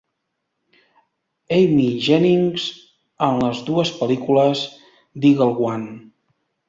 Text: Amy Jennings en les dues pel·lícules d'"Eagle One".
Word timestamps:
Amy 1.57 1.85
Jennings 2.07 2.65
en 3.29 3.37
les 3.45 3.61
dues 3.69 3.95
pel·lícules 4.01 4.65
d'"Eagle 5.27 5.51
One". 5.71 5.95